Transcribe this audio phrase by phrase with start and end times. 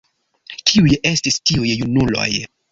[0.71, 2.29] Kiuj estis tiuj junuloj?